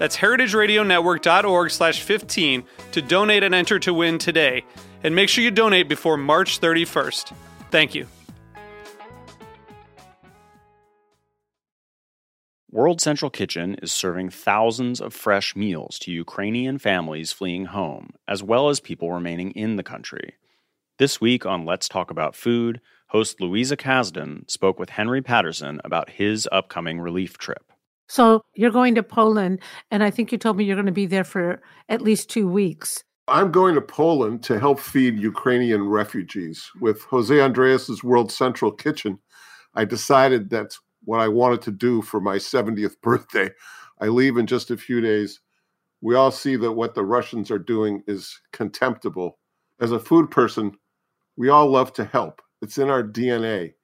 That's 0.00 0.16
heritageradionetwork.org 0.16 1.70
slash 1.70 2.00
15 2.00 2.64
to 2.92 3.02
donate 3.02 3.42
and 3.42 3.54
enter 3.54 3.78
to 3.80 3.92
win 3.92 4.16
today. 4.16 4.64
And 5.04 5.14
make 5.14 5.28
sure 5.28 5.44
you 5.44 5.50
donate 5.50 5.90
before 5.90 6.16
March 6.16 6.58
31st. 6.58 7.34
Thank 7.70 7.94
you. 7.94 8.06
World 12.70 13.02
Central 13.02 13.30
Kitchen 13.30 13.74
is 13.82 13.92
serving 13.92 14.30
thousands 14.30 15.02
of 15.02 15.12
fresh 15.12 15.54
meals 15.54 15.98
to 15.98 16.10
Ukrainian 16.10 16.78
families 16.78 17.30
fleeing 17.30 17.66
home, 17.66 18.08
as 18.26 18.42
well 18.42 18.70
as 18.70 18.80
people 18.80 19.12
remaining 19.12 19.50
in 19.50 19.76
the 19.76 19.82
country. 19.82 20.32
This 20.96 21.20
week 21.20 21.44
on 21.44 21.66
Let's 21.66 21.90
Talk 21.90 22.10
About 22.10 22.34
Food, 22.34 22.80
host 23.08 23.38
Louisa 23.38 23.76
Kasdon 23.76 24.50
spoke 24.50 24.78
with 24.78 24.88
Henry 24.88 25.20
Patterson 25.20 25.78
about 25.84 26.08
his 26.08 26.48
upcoming 26.50 27.00
relief 27.00 27.36
trip. 27.36 27.69
So 28.10 28.42
you're 28.54 28.72
going 28.72 28.96
to 28.96 29.04
Poland, 29.04 29.60
and 29.92 30.02
I 30.02 30.10
think 30.10 30.32
you 30.32 30.38
told 30.38 30.56
me 30.56 30.64
you're 30.64 30.74
going 30.74 30.86
to 30.86 30.92
be 30.92 31.06
there 31.06 31.22
for 31.22 31.62
at 31.88 32.02
least 32.02 32.28
two 32.28 32.48
weeks. 32.48 33.04
I'm 33.28 33.52
going 33.52 33.76
to 33.76 33.80
Poland 33.80 34.42
to 34.44 34.58
help 34.58 34.80
feed 34.80 35.20
Ukrainian 35.20 35.88
refugees. 35.88 36.68
With 36.80 37.02
Jose 37.02 37.32
Andrés's 37.32 38.02
World 38.02 38.32
Central 38.32 38.72
Kitchen, 38.72 39.20
I 39.76 39.84
decided 39.84 40.50
that's 40.50 40.80
what 41.04 41.20
I 41.20 41.28
wanted 41.28 41.62
to 41.62 41.70
do 41.70 42.02
for 42.02 42.20
my 42.20 42.34
70th 42.34 43.00
birthday. 43.02 43.48
I 44.00 44.08
leave 44.08 44.36
in 44.38 44.48
just 44.48 44.72
a 44.72 44.76
few 44.76 45.00
days. 45.00 45.40
We 46.00 46.16
all 46.16 46.32
see 46.32 46.56
that 46.56 46.72
what 46.72 46.96
the 46.96 47.04
Russians 47.04 47.48
are 47.48 47.60
doing 47.60 48.02
is 48.08 48.40
contemptible. 48.52 49.38
As 49.78 49.92
a 49.92 50.00
food 50.00 50.32
person, 50.32 50.72
we 51.36 51.48
all 51.48 51.70
love 51.70 51.92
to 51.92 52.04
help. 52.04 52.42
It's 52.60 52.76
in 52.76 52.90
our 52.90 53.04
DNA. 53.04 53.74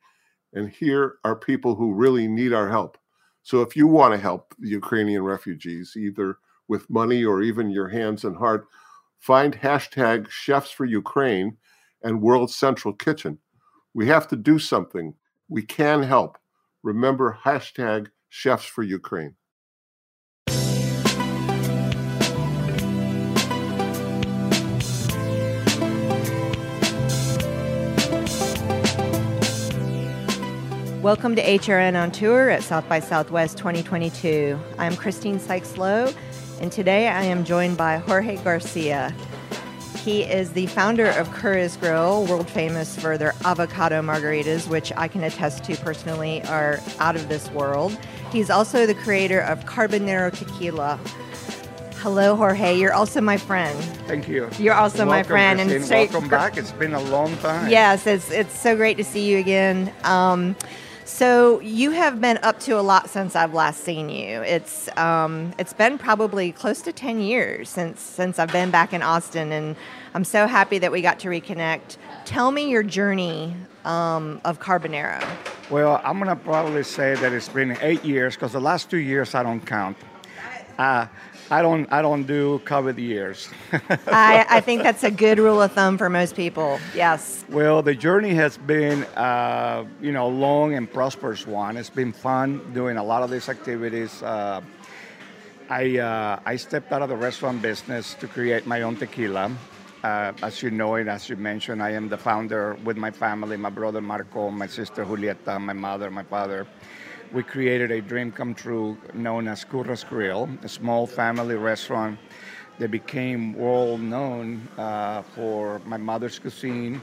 And 0.53 0.69
here 0.69 1.19
are 1.23 1.37
people 1.37 1.77
who 1.77 1.95
really 1.95 2.27
need 2.27 2.53
our 2.53 2.69
help. 2.69 2.99
So 3.47 3.63
if 3.63 3.77
you 3.77 3.87
want 3.87 4.13
to 4.13 4.19
help 4.19 4.57
the 4.59 4.71
Ukrainian 4.71 5.23
refugees, 5.23 5.95
either 5.97 6.39
with 6.67 6.91
money 6.91 7.23
or 7.25 7.43
even 7.43 7.71
your 7.71 7.87
hands 7.87 8.25
and 8.25 8.37
heart, 8.37 8.67
find 9.21 9.55
hashtag 9.55 10.29
Chefs 10.29 10.73
for 10.73 10.85
Ukraine 10.85 11.57
and 12.03 12.21
World 12.21 12.51
Central 12.51 12.93
Kitchen. 12.93 13.39
We 13.95 14.09
have 14.09 14.27
to 14.31 14.37
do 14.37 14.59
something. 14.59 15.15
We 15.49 15.63
can 15.63 16.03
help. 16.03 16.39
Remember 16.83 17.39
hashtag 17.45 18.09
Chefs 18.31 18.65
for 18.65 18.83
Ukraine. 18.83 19.37
Welcome 31.07 31.37
to 31.37 31.43
HRN 31.43 31.95
on 31.95 32.11
Tour 32.11 32.51
at 32.51 32.65
South 32.65 32.89
by 32.89 32.99
Southwest 32.99 33.57
2022. 33.59 34.59
I'm 34.77 34.97
Christine 34.97 35.39
Sykes 35.39 35.77
Lowe, 35.77 36.13
and 36.61 36.73
today 36.73 37.07
I 37.07 37.23
am 37.23 37.45
joined 37.45 37.77
by 37.77 37.99
Jorge 37.99 38.39
Garcia. 38.39 39.15
He 39.99 40.25
is 40.25 40.51
the 40.51 40.67
founder 40.67 41.07
of 41.07 41.31
Curra's 41.31 41.77
Grill, 41.77 42.27
world 42.27 42.51
famous 42.51 42.99
for 42.99 43.17
their 43.17 43.35
avocado 43.45 44.03
margaritas, 44.03 44.67
which 44.67 44.93
I 44.97 45.07
can 45.07 45.23
attest 45.23 45.63
to 45.67 45.77
personally 45.77 46.43
are 46.47 46.81
out 46.99 47.15
of 47.15 47.29
this 47.29 47.49
world. 47.53 47.97
He's 48.33 48.51
also 48.51 48.85
the 48.85 48.95
creator 48.95 49.39
of 49.43 49.65
Carbonero 49.65 50.37
Tequila. 50.37 50.99
Hello, 51.99 52.35
Jorge. 52.35 52.77
You're 52.77 52.95
also 52.95 53.21
my 53.21 53.37
friend. 53.37 53.79
Thank 54.09 54.27
you. 54.27 54.51
You're 54.59 54.75
also 54.75 55.07
welcome, 55.07 55.09
my 55.09 55.23
friend. 55.23 55.61
Christine. 55.61 55.77
And 55.77 55.87
so, 55.87 55.95
welcome 55.95 56.29
back. 56.29 56.57
It's 56.57 56.73
been 56.73 56.95
a 56.95 57.03
long 57.03 57.37
time. 57.37 57.71
Yes, 57.71 58.09
it's 58.09 58.29
it's 58.33 58.59
so 58.59 58.75
great 58.75 58.97
to 58.97 59.05
see 59.05 59.25
you 59.25 59.39
again. 59.39 59.93
Um, 60.03 60.57
so 61.07 61.61
you 61.61 61.93
have 61.93 62.21
been 62.21 62.39
up 62.43 62.59
to 62.61 62.79
a 62.79 62.83
lot 62.83 63.09
since 63.09 63.37
I've 63.37 63.55
last 63.55 63.85
seen 63.85 64.09
you. 64.09 64.43
It's 64.43 64.89
um, 64.99 65.55
it's 65.59 65.73
been 65.73 65.99
probably 65.99 66.51
close 66.53 66.83
to 66.83 66.93
ten 66.93 67.21
years 67.21 67.69
since 67.69 68.01
since 68.01 68.39
I've 68.39 68.53
been 68.53 68.71
back 68.71 68.93
in 68.93 69.03
Austin, 69.03 69.53
and 69.53 69.77
I'm 70.15 70.25
so 70.25 70.47
happy 70.47 70.79
that 70.79 70.91
we 70.91 71.03
got 71.03 71.21
to 71.21 71.29
reconnect. 71.29 71.97
Tell 72.25 72.51
me 72.51 72.69
your 72.69 72.83
journey 72.83 73.55
um, 73.85 74.41
of 74.45 74.59
Carbonero. 74.59 75.25
Well, 75.71 76.01
I'm 76.05 76.19
gonna 76.19 76.35
probably 76.37 76.83
say 76.83 77.15
that 77.15 77.33
it's 77.33 77.49
been 77.49 77.79
eight 77.81 78.05
years 78.05 78.35
because 78.35 78.53
the 78.53 78.61
last 78.61 78.91
two 78.91 78.99
years 78.99 79.35
I 79.35 79.45
don't 79.45 79.65
count. 79.65 79.97
Uh, 80.77 81.07
I 81.51 81.63
don't. 81.63 81.91
I 81.93 82.03
don't 82.03 82.25
do 82.25 82.61
COVID 82.65 82.99
years. 82.99 83.49
I, 84.09 84.45
I 84.49 84.61
think 84.61 84.83
that's 84.83 85.05
a 85.05 85.11
good 85.11 85.39
rule 85.39 85.63
of 85.63 85.73
thumb 85.73 85.97
for 85.97 86.11
most 86.11 86.35
people. 86.35 86.81
Yes. 86.95 87.45
well, 87.49 87.83
the 87.83 87.95
journey 87.95 88.35
has 88.35 88.59
been, 88.59 89.05
uh, 89.15 89.85
you 90.01 90.11
know, 90.11 90.29
long 90.29 90.75
and 90.75 90.93
prosperous 90.93 91.47
one. 91.47 91.77
It's 91.77 91.91
been 91.91 92.13
fun 92.13 92.73
doing 92.73 92.97
a 92.97 93.05
lot 93.05 93.23
of 93.23 93.31
these 93.31 93.49
activities. 93.49 94.23
Uh, 94.23 94.61
I 95.71 95.99
uh, 95.99 96.41
I 96.45 96.57
stepped 96.57 96.93
out 96.93 97.03
of 97.03 97.09
the 97.09 97.17
restaurant 97.17 97.63
business 97.63 98.15
to 98.15 98.27
create 98.27 98.67
my 98.67 98.83
own 98.83 98.97
tequila. 98.97 99.51
Uh, 100.03 100.33
as 100.43 100.63
you 100.63 100.71
know 100.71 100.95
and 100.97 101.09
as 101.09 101.29
you 101.29 101.37
mentioned, 101.37 101.83
I 101.83 101.91
am 101.91 102.09
the 102.09 102.19
founder 102.19 102.75
with 102.85 102.97
my 102.97 103.11
family, 103.11 103.57
my 103.57 103.71
brother 103.71 104.01
Marco, 104.01 104.51
my 104.51 104.67
sister 104.67 105.05
Julieta, 105.05 105.61
my 105.61 105.73
mother, 105.73 106.11
my 106.11 106.23
father. 106.23 106.67
We 107.33 107.43
created 107.43 107.91
a 107.91 108.01
dream 108.01 108.31
come 108.33 108.55
true 108.55 108.97
known 109.13 109.49
as 109.49 109.65
Curra's 109.65 110.05
Grill, 110.05 110.49
a 110.63 110.69
small 110.69 111.07
family 111.07 111.57
restaurant 111.57 112.19
that 112.79 112.91
became 112.91 113.53
world 113.55 114.01
known 114.01 114.69
uh, 114.79 115.23
for 115.23 115.81
my 115.85 115.97
mother's 115.97 116.39
cuisine 116.39 117.01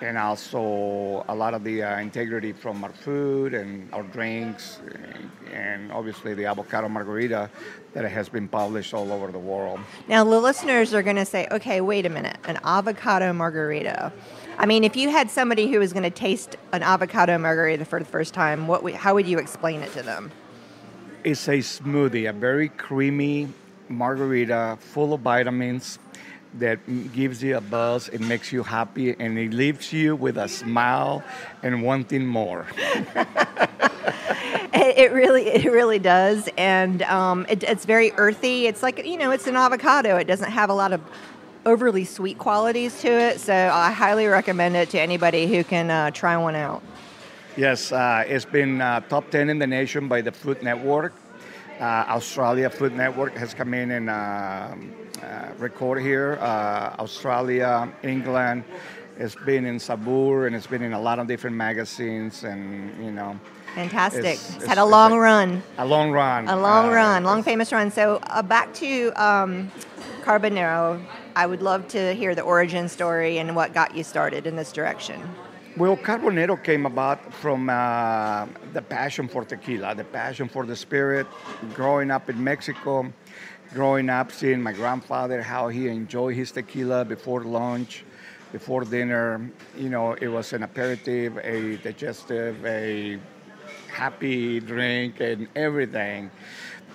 and 0.00 0.16
also 0.16 1.24
a 1.28 1.34
lot 1.34 1.52
of 1.52 1.62
the 1.62 1.82
uh, 1.82 1.98
integrity 1.98 2.52
from 2.52 2.82
our 2.82 2.92
food 2.92 3.52
and 3.52 3.92
our 3.92 4.02
drinks 4.02 4.80
and, 4.94 5.30
and 5.52 5.92
obviously 5.92 6.32
the 6.32 6.46
avocado 6.46 6.88
margarita 6.88 7.50
that 7.92 8.04
has 8.04 8.28
been 8.28 8.48
published 8.48 8.94
all 8.94 9.12
over 9.12 9.30
the 9.30 9.38
world. 9.38 9.78
Now 10.08 10.24
the 10.24 10.40
listeners 10.40 10.94
are 10.94 11.02
going 11.02 11.16
to 11.16 11.26
say, 11.26 11.46
"Okay, 11.50 11.80
wait 11.80 12.06
a 12.06 12.08
minute, 12.08 12.38
an 12.44 12.58
avocado 12.64 13.32
margarita." 13.32 14.12
I 14.60 14.66
mean, 14.66 14.84
if 14.84 14.94
you 14.94 15.08
had 15.08 15.30
somebody 15.30 15.68
who 15.72 15.78
was 15.78 15.94
going 15.94 16.02
to 16.02 16.10
taste 16.10 16.58
an 16.72 16.82
avocado 16.82 17.38
margarita 17.38 17.86
for 17.86 17.98
the 17.98 18.04
first 18.04 18.34
time, 18.34 18.66
what 18.66 18.82
would- 18.82 18.94
how 18.94 19.14
would 19.14 19.26
you 19.26 19.38
explain 19.38 19.80
it 19.80 19.90
to 19.94 20.02
them? 20.02 20.30
It's 21.24 21.48
a 21.48 21.60
smoothie, 21.60 22.28
a 22.28 22.32
very 22.34 22.68
creamy 22.68 23.48
margarita 23.88 24.76
full 24.78 25.14
of 25.14 25.22
vitamins 25.22 25.98
that 26.58 26.78
gives 27.14 27.42
you 27.42 27.56
a 27.56 27.60
buzz, 27.62 28.10
it 28.10 28.20
makes 28.20 28.52
you 28.52 28.62
happy, 28.62 29.16
and 29.18 29.38
it 29.38 29.54
leaves 29.54 29.94
you 29.94 30.14
with 30.14 30.36
a 30.36 30.46
smile 30.48 31.22
and 31.62 31.82
wanting 31.82 32.26
more. 32.26 32.66
It, 34.72 34.96
it 34.98 35.12
really, 35.12 35.48
it 35.48 35.70
really 35.70 35.98
does, 35.98 36.48
and 36.56 37.02
um, 37.02 37.44
it, 37.48 37.64
it's 37.64 37.84
very 37.84 38.12
earthy. 38.12 38.66
It's 38.66 38.82
like 38.84 39.04
you 39.04 39.18
know, 39.18 39.30
it's 39.32 39.46
an 39.48 39.56
avocado. 39.56 40.16
It 40.16 40.26
doesn't 40.26 40.50
have 40.50 40.70
a 40.70 40.74
lot 40.74 40.92
of 40.92 41.00
overly 41.66 42.04
sweet 42.04 42.38
qualities 42.38 43.00
to 43.02 43.08
it, 43.08 43.40
so 43.40 43.54
I 43.54 43.90
highly 43.90 44.26
recommend 44.26 44.76
it 44.76 44.90
to 44.90 45.00
anybody 45.00 45.46
who 45.46 45.62
can 45.64 45.90
uh, 45.90 46.10
try 46.10 46.36
one 46.36 46.54
out. 46.56 46.82
Yes, 47.56 47.92
uh, 47.92 48.24
it's 48.26 48.44
been 48.44 48.80
uh, 48.80 49.00
top 49.00 49.30
10 49.30 49.50
in 49.50 49.58
the 49.58 49.66
nation 49.66 50.08
by 50.08 50.20
the 50.22 50.32
Food 50.32 50.62
Network. 50.62 51.12
Uh, 51.80 52.04
Australia 52.08 52.70
Food 52.70 52.94
Network 52.94 53.34
has 53.36 53.54
come 53.54 53.74
in 53.74 53.90
and 53.90 54.08
uh, 54.10 54.12
uh, 54.12 54.74
record 55.58 56.00
here. 56.02 56.38
Uh, 56.40 56.94
Australia, 56.98 57.90
England, 58.02 58.64
it's 59.18 59.34
been 59.34 59.66
in 59.66 59.78
Saveur 59.78 60.46
and 60.46 60.54
it's 60.56 60.66
been 60.66 60.82
in 60.82 60.92
a 60.92 61.00
lot 61.00 61.18
of 61.18 61.26
different 61.26 61.56
magazines 61.56 62.44
and, 62.44 62.92
you 63.04 63.10
know, 63.10 63.38
Fantastic. 63.74 64.24
It's- 64.24 64.56
It's, 64.56 64.66
had 64.66 64.78
a 64.78 64.82
it's 64.82 64.90
long 64.90 65.12
a- 65.12 65.18
run. 65.20 65.62
a 65.78 65.86
long 65.86 66.10
run. 66.10 66.48
A 66.48 66.56
long 66.56 66.88
Uh, 66.90 66.94
run, 66.94 67.24
long 67.24 67.42
famous 67.44 67.70
run. 67.72 67.90
So 67.92 68.18
uh, 68.24 68.42
back 68.42 68.72
to 68.74 69.12
um, 69.14 69.70
Carbonero. 70.20 71.02
I 71.34 71.46
would 71.46 71.62
love 71.62 71.88
to 71.88 72.14
hear 72.14 72.34
the 72.34 72.42
origin 72.42 72.88
story 72.88 73.38
and 73.38 73.56
what 73.56 73.74
got 73.74 73.96
you 73.96 74.04
started 74.04 74.46
in 74.46 74.56
this 74.56 74.72
direction. 74.72 75.20
Well, 75.76 75.96
Carbonero 75.96 76.62
came 76.62 76.84
about 76.84 77.32
from 77.32 77.70
uh, 77.70 78.46
the 78.72 78.82
passion 78.82 79.28
for 79.28 79.44
tequila, 79.44 79.94
the 79.94 80.04
passion 80.04 80.48
for 80.48 80.66
the 80.66 80.76
spirit. 80.76 81.26
Growing 81.74 82.10
up 82.10 82.28
in 82.28 82.42
Mexico, 82.42 83.12
growing 83.72 84.10
up 84.10 84.32
seeing 84.32 84.60
my 84.60 84.72
grandfather 84.72 85.40
how 85.42 85.68
he 85.68 85.88
enjoyed 85.88 86.34
his 86.34 86.50
tequila 86.50 87.04
before 87.04 87.44
lunch, 87.44 88.04
before 88.52 88.84
dinner. 88.84 89.50
You 89.76 89.90
know, 89.90 90.12
it 90.14 90.28
was 90.28 90.52
an 90.52 90.64
aperitif, 90.64 91.36
a 91.42 91.76
digestive, 91.76 92.64
a 92.66 93.18
happy 93.90 94.60
drink, 94.60 95.20
and 95.20 95.48
everything. 95.54 96.30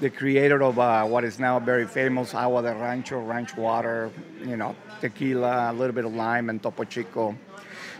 The 0.01 0.09
creator 0.09 0.62
of 0.62 0.77
uh, 0.77 1.06
what 1.06 1.24
is 1.24 1.39
now 1.39 1.57
very 1.59 1.88
famous 1.88 2.33
agua 2.33 2.62
de 2.63 2.75
rancho, 2.75 3.19
ranch 3.21 3.56
water, 3.56 4.12
you 4.45 4.57
know, 4.57 4.75
tequila, 5.00 5.71
a 5.71 5.74
little 5.74 5.94
bit 5.95 6.03
of 6.06 6.13
lime, 6.13 6.50
and 6.50 6.62
topo 6.62 6.83
chico. 6.83 7.36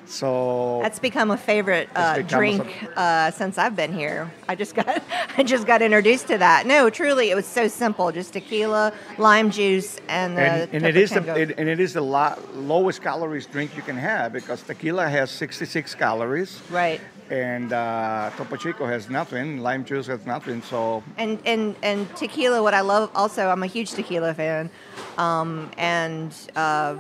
So 0.08 0.80
That's 0.84 1.00
become 1.00 1.32
a 1.32 1.38
favorite 1.38 1.90
uh, 1.96 2.18
become 2.18 2.26
a- 2.28 2.30
drink 2.58 2.88
uh, 2.96 3.32
since 3.32 3.58
I've 3.58 3.76
been 3.76 3.92
here. 3.94 4.32
I 4.48 4.56
just 4.56 4.76
got 4.76 5.02
I 5.38 5.44
just 5.44 5.66
got 5.66 5.82
introduced 5.82 6.28
to 6.28 6.38
that. 6.38 6.68
No, 6.68 6.90
truly, 6.90 7.32
it 7.32 7.36
was 7.36 7.46
so 7.48 7.68
simple: 7.68 8.12
just 8.12 8.34
tequila, 8.34 8.94
lime 9.18 9.50
juice, 9.50 9.98
and 10.08 10.38
the 10.38 10.42
and, 10.42 10.74
and 10.74 10.86
it 10.86 10.98
is 10.98 11.10
the 11.12 11.36
it, 11.36 11.56
and 11.58 11.68
it 11.68 11.80
is 11.80 11.94
the 11.94 12.02
lo- 12.02 12.38
lowest 12.54 13.02
calories 13.02 13.46
drink 13.48 13.76
you 13.76 13.82
can 13.82 13.98
have 13.98 14.34
because 14.34 14.62
tequila 14.62 15.08
has 15.10 15.32
66 15.32 15.96
calories 15.96 16.62
right. 16.70 17.02
And 17.30 17.74
uh, 17.74 18.32
Topo 18.38 18.56
Chico 18.56 18.86
has 18.86 19.10
nothing, 19.10 19.60
lime 19.60 19.86
juice 19.86 20.08
has 20.08 20.26
nothing. 20.26 20.62
So 20.62 21.04
And 21.18 21.40
and 21.46 21.76
and 21.82 22.14
tequila. 22.16 22.62
What 22.62 22.74
I 22.74 22.82
love 22.82 23.10
also, 23.16 23.48
I'm 23.48 23.64
a 23.64 23.68
huge 23.68 23.92
tequila 23.92 24.34
fan, 24.34 24.70
um, 25.18 25.72
and 25.78 26.34
uh, 26.56 26.98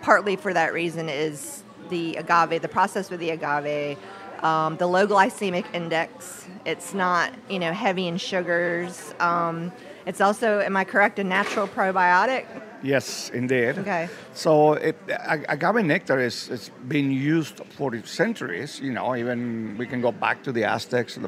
partly 0.00 0.36
for 0.36 0.52
that 0.54 0.72
reason 0.72 1.08
is 1.08 1.62
the 1.90 2.16
agave, 2.16 2.62
the 2.62 2.68
process 2.68 3.10
with 3.10 3.20
the 3.20 3.30
agave, 3.30 3.98
um, 4.42 4.76
the 4.76 4.86
low 4.86 5.06
glycemic 5.06 5.64
index. 5.74 6.46
It's 6.64 6.94
not 6.94 7.32
you 7.48 7.58
know 7.58 7.72
heavy 7.72 8.06
in 8.06 8.18
sugars. 8.18 9.14
Um, 9.18 9.72
it's 10.06 10.20
also, 10.20 10.60
am 10.60 10.76
I 10.76 10.84
correct, 10.84 11.18
a 11.18 11.24
natural 11.24 11.68
probiotic? 11.68 12.46
yes, 12.82 13.30
indeed. 13.30 13.78
Okay. 13.78 14.08
So 14.34 14.74
it, 14.74 14.96
agave 15.08 15.84
nectar 15.84 16.18
is 16.20 16.48
it's 16.48 16.70
been 16.88 17.10
used 17.10 17.60
for 17.76 17.96
centuries. 18.04 18.80
You 18.80 18.92
know, 18.92 19.16
even 19.16 19.76
we 19.78 19.86
can 19.86 20.00
go 20.00 20.12
back 20.12 20.42
to 20.44 20.52
the 20.52 20.64
Aztecs 20.64 21.18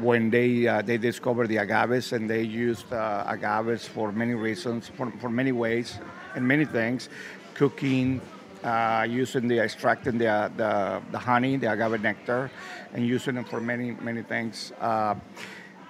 when 0.00 0.30
they 0.30 0.66
uh, 0.66 0.82
they 0.82 0.98
discovered 0.98 1.48
the 1.48 1.56
agaves 1.56 2.12
and 2.12 2.28
they 2.28 2.42
used 2.42 2.92
uh, 2.92 3.24
agaves 3.26 3.86
for 3.86 4.12
many 4.12 4.34
reasons, 4.34 4.88
for, 4.88 5.10
for 5.20 5.28
many 5.28 5.52
ways 5.52 5.98
and 6.34 6.46
many 6.46 6.64
things, 6.64 7.08
cooking. 7.54 8.20
Uh, 8.64 9.04
using 9.10 9.48
the 9.48 9.58
extracting 9.58 10.18
the, 10.18 10.28
uh, 10.28 10.48
the 10.56 11.02
the 11.10 11.18
honey, 11.18 11.56
the 11.56 11.66
agave 11.66 12.00
nectar, 12.00 12.48
and 12.94 13.04
using 13.04 13.36
it 13.36 13.48
for 13.48 13.60
many 13.60 13.90
many 14.00 14.22
things. 14.22 14.70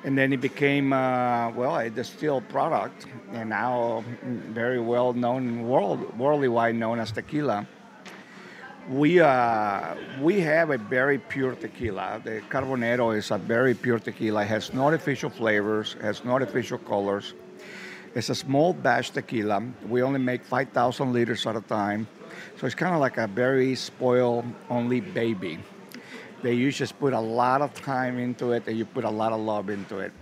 And 0.05 0.19
then 0.19 0.33
it 0.33 0.41
became 0.41 0.93
uh, 0.93 1.51
well 1.51 1.77
a 1.77 1.89
distilled 1.89 2.49
product, 2.49 3.07
and 3.33 3.51
now 3.51 4.05
very 4.23 4.81
well 4.81 5.13
known 5.13 5.69
world 5.69 6.19
worldly 6.19 6.49
wide 6.49 6.75
known 6.75 6.99
as 6.99 7.13
tequila. 7.13 7.67
We 8.89 9.21
uh, 9.21 9.95
we 10.21 10.41
have 10.41 10.71
a 10.71 10.79
very 10.79 11.19
pure 11.19 11.55
tequila. 11.55 12.21
The 12.25 12.43
Carbonero 12.51 13.17
is 13.17 13.31
a 13.31 13.39
very 13.39 13.75
pure 13.75 14.01
tequila. 14.01 14.43
It 14.43 14.49
has 14.49 14.73
no 14.75 14.87
artificial 14.87 15.31
flavors, 15.31 15.95
has 16.01 16.25
no 16.25 16.33
artificial 16.33 16.79
colors. 16.79 17.35
It's 18.15 18.29
a 18.29 18.35
small 18.35 18.73
batch 18.73 19.13
tequila. 19.13 19.63
We 19.89 20.03
only 20.03 20.19
make 20.19 20.45
5,000 20.45 21.13
liters 21.13 21.47
at 21.47 21.57
a 21.57 21.63
time, 21.63 22.09
so 22.59 22.67
it's 22.67 22.75
kind 22.75 22.93
of 22.93 23.01
like 23.01 23.19
a 23.19 23.29
very 23.29 23.77
spoiled 23.77 24.45
only 24.69 25.01
baby 25.01 25.61
that 26.43 26.55
you 26.55 26.71
just 26.73 26.99
put 26.99 27.13
a 27.13 27.21
lot 27.21 27.63
of 27.63 27.73
time 27.75 28.19
into 28.19 28.53
it 28.53 28.67
and 28.67 28.77
you 28.77 28.85
put 28.85 29.05
a 29.05 29.11
lot 29.11 29.33
of 29.33 29.41
love 29.41 29.71
into 29.71 29.99
it. 29.99 30.13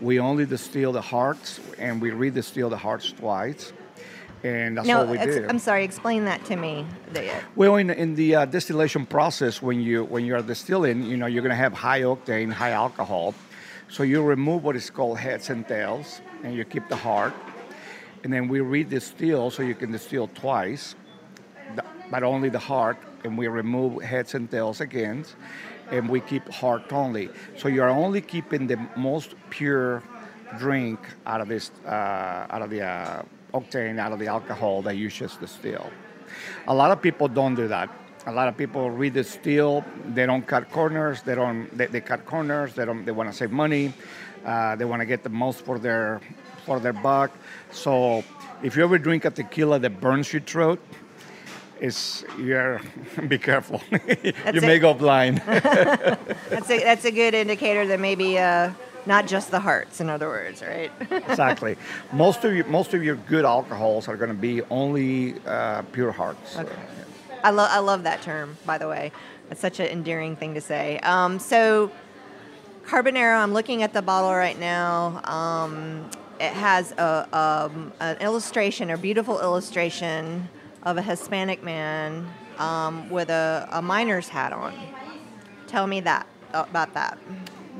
We 0.00 0.20
only 0.20 0.46
distill 0.46 0.92
the 0.92 1.00
hearts 1.00 1.60
and 1.78 2.00
we 2.00 2.10
redistill 2.10 2.70
the 2.70 2.76
hearts 2.76 3.12
twice. 3.12 3.72
And 4.44 4.76
that's 4.76 4.86
no, 4.86 4.98
all 5.00 5.06
we 5.06 5.18
ex- 5.18 5.34
do. 5.34 5.46
I'm 5.48 5.58
sorry. 5.58 5.82
Explain 5.82 6.24
that 6.26 6.44
to 6.44 6.56
me. 6.56 6.86
Well, 7.56 7.76
in, 7.76 7.90
in 7.90 8.14
the 8.14 8.34
uh, 8.36 8.44
distillation 8.44 9.06
process, 9.06 9.60
when 9.62 9.80
you 9.80 10.04
when 10.04 10.24
you 10.24 10.36
are 10.36 10.42
distilling, 10.42 11.02
you 11.04 11.16
know 11.16 11.26
you're 11.26 11.42
going 11.42 11.56
to 11.56 11.56
have 11.56 11.72
high 11.72 12.02
octane, 12.02 12.52
high 12.52 12.70
alcohol. 12.72 13.34
So 13.88 14.02
you 14.02 14.22
remove 14.22 14.62
what 14.62 14.76
is 14.76 14.90
called 14.90 15.18
heads 15.18 15.48
and 15.50 15.66
tails, 15.66 16.20
and 16.44 16.54
you 16.54 16.64
keep 16.64 16.88
the 16.88 16.96
heart. 16.96 17.32
And 18.24 18.32
then 18.32 18.46
we 18.46 18.58
redistill, 18.58 19.50
so 19.50 19.62
you 19.62 19.74
can 19.74 19.90
distill 19.90 20.28
twice, 20.28 20.94
the- 21.74 21.84
but 22.10 22.22
only 22.22 22.50
the 22.50 22.58
heart. 22.58 22.98
And 23.24 23.36
we 23.36 23.48
remove 23.48 24.02
heads 24.02 24.34
and 24.34 24.50
tails 24.50 24.80
again, 24.80 25.24
and 25.90 26.08
we 26.08 26.20
keep 26.20 26.48
heart 26.48 26.92
only. 26.92 27.28
So 27.56 27.68
you 27.68 27.82
are 27.82 27.90
only 27.90 28.20
keeping 28.20 28.66
the 28.66 28.78
most 28.96 29.34
pure 29.50 30.02
drink 30.58 31.00
out 31.26 31.40
of 31.40 31.48
this, 31.48 31.70
uh, 31.84 32.46
out 32.50 32.62
of 32.62 32.70
the 32.70 32.82
uh, 32.82 33.22
octane, 33.52 33.98
out 33.98 34.12
of 34.12 34.18
the 34.18 34.28
alcohol 34.28 34.82
that 34.82 34.96
you 34.96 35.10
just 35.10 35.40
distill. 35.40 35.90
A 36.68 36.74
lot 36.74 36.90
of 36.90 37.02
people 37.02 37.28
don't 37.28 37.54
do 37.54 37.68
that. 37.68 37.90
A 38.26 38.32
lot 38.32 38.48
of 38.48 38.56
people 38.56 38.90
redistill. 38.90 39.84
They 40.14 40.26
don't 40.26 40.46
cut 40.46 40.70
corners. 40.70 41.22
They 41.22 41.36
don't. 41.36 41.70
They, 41.76 41.86
they 41.86 42.00
cut 42.00 42.26
corners. 42.26 42.74
They 42.74 42.84
don't. 42.84 43.04
They 43.04 43.12
want 43.12 43.30
to 43.30 43.36
save 43.36 43.52
money. 43.52 43.92
Uh, 44.44 44.74
they 44.76 44.84
want 44.84 45.00
to 45.00 45.06
get 45.06 45.22
the 45.22 45.28
most 45.28 45.64
for 45.64 45.78
their 45.78 46.20
for 46.64 46.80
their 46.80 46.92
buck. 46.92 47.30
So 47.70 48.24
if 48.64 48.76
you 48.76 48.82
ever 48.82 48.98
drink 48.98 49.24
a 49.24 49.30
tequila 49.30 49.78
that 49.78 50.00
burns 50.00 50.32
your 50.32 50.42
throat, 50.42 50.80
it's 51.80 52.24
you're 52.38 52.80
be 53.28 53.38
careful. 53.38 53.80
you 54.54 54.60
may 54.60 54.78
go 54.78 54.94
blind. 54.94 55.38
That's 55.46 56.70
a 56.70 56.82
that's 56.82 57.04
a 57.04 57.10
good 57.10 57.34
indicator 57.34 57.86
that 57.86 58.00
maybe 58.00 58.38
uh, 58.38 58.72
not 59.04 59.26
just 59.26 59.50
the 59.50 59.60
hearts. 59.60 60.00
In 60.00 60.08
other 60.08 60.28
words, 60.28 60.62
right? 60.62 60.90
exactly. 61.10 61.76
Most 62.12 62.44
of 62.44 62.54
your 62.54 62.66
most 62.66 62.94
of 62.94 63.02
your 63.02 63.16
good 63.16 63.44
alcohols 63.44 64.08
are 64.08 64.16
going 64.16 64.30
to 64.30 64.34
be 64.34 64.62
only 64.62 65.34
uh, 65.46 65.82
pure 65.92 66.12
hearts. 66.12 66.56
Okay. 66.56 66.72
I 67.42 67.50
love 67.50 67.68
I 67.70 67.78
love 67.78 68.04
that 68.04 68.22
term. 68.22 68.56
By 68.64 68.78
the 68.78 68.88
way, 68.88 69.12
that's 69.48 69.60
such 69.60 69.80
an 69.80 69.86
endearing 69.86 70.36
thing 70.36 70.54
to 70.54 70.60
say. 70.60 70.98
Um, 71.00 71.38
so, 71.38 71.90
Carbonero. 72.86 73.42
I'm 73.42 73.52
looking 73.52 73.82
at 73.82 73.92
the 73.92 74.02
bottle 74.02 74.34
right 74.34 74.58
now. 74.58 75.20
Um, 75.24 76.10
it 76.38 76.52
has 76.52 76.92
a, 76.92 77.26
um, 77.32 77.92
an 78.00 78.18
illustration, 78.18 78.90
a 78.90 78.98
beautiful 78.98 79.40
illustration 79.40 80.48
of 80.82 80.96
a 80.96 81.02
Hispanic 81.02 81.62
man 81.62 82.26
um, 82.58 83.08
with 83.10 83.30
a, 83.30 83.68
a 83.72 83.82
miner's 83.82 84.28
hat 84.28 84.52
on. 84.52 84.74
Tell 85.66 85.86
me 85.86 86.00
that 86.00 86.26
about 86.52 86.94
that. 86.94 87.18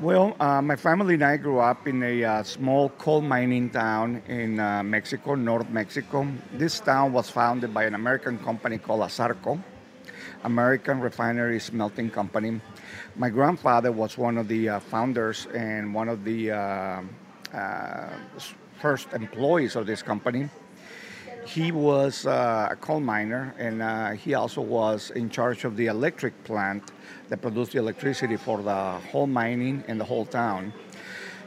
Well, 0.01 0.35
uh, 0.39 0.61
my 0.61 0.75
family 0.75 1.15
and 1.15 1.23
I 1.23 1.37
grew 1.37 1.59
up 1.59 1.87
in 1.87 2.03
a 2.03 2.23
uh, 2.23 2.43
small 2.43 2.89
coal 2.89 3.21
mining 3.21 3.71
town 3.71 4.21
in 4.27 4.59
uh, 4.59 4.83
Mexico, 4.83 5.33
North 5.33 5.69
Mexico. 5.71 6.27
This 6.53 6.79
town 6.79 7.13
was 7.13 7.31
founded 7.31 7.73
by 7.73 7.85
an 7.85 7.95
American 7.95 8.37
company 8.37 8.77
called 8.77 9.01
Asarco, 9.01 9.59
American 10.43 10.99
Refinery 10.99 11.59
Smelting 11.59 12.11
Company. 12.11 12.61
My 13.15 13.29
grandfather 13.29 13.91
was 13.91 14.19
one 14.19 14.37
of 14.37 14.47
the 14.47 14.69
uh, 14.69 14.79
founders 14.81 15.47
and 15.55 15.91
one 15.91 16.09
of 16.09 16.23
the 16.23 16.51
uh, 16.51 17.01
uh, 17.51 18.09
first 18.79 19.11
employees 19.13 19.75
of 19.75 19.87
this 19.87 20.03
company. 20.03 20.47
He 21.47 21.71
was 21.71 22.25
uh, 22.25 22.67
a 22.71 22.75
coal 22.75 22.99
miner, 22.99 23.55
and 23.57 23.81
uh, 23.81 24.11
he 24.11 24.33
also 24.33 24.59
was 24.59 25.11
in 25.11 25.29
charge 25.29 25.63
of 25.63 25.77
the 25.77 25.85
electric 25.85 26.43
plant 26.43 26.91
that 27.29 27.41
produced 27.41 27.71
the 27.71 27.79
electricity 27.79 28.35
for 28.35 28.61
the 28.61 28.99
whole 29.11 29.27
mining 29.27 29.81
and 29.87 29.97
the 29.97 30.03
whole 30.03 30.25
town. 30.25 30.73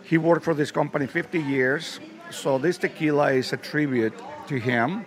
He 0.03 0.17
worked 0.17 0.43
for 0.43 0.55
this 0.55 0.71
company 0.71 1.07
50 1.07 1.43
years, 1.43 2.01
so 2.31 2.57
this 2.57 2.79
tequila 2.79 3.33
is 3.33 3.53
a 3.53 3.59
tribute 3.59 4.15
to 4.49 4.59
him. 4.59 5.05